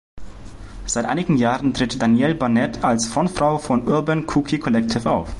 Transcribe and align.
Seit 0.87 1.05
einigen 1.05 1.37
Jahren 1.37 1.75
tritt 1.75 2.01
Danielle 2.01 2.33
Barnett 2.33 2.83
als 2.83 3.05
Frontfrau 3.05 3.59
von 3.59 3.87
Urban 3.87 4.25
Cookie 4.27 4.57
Collective 4.57 5.07
auf. 5.11 5.29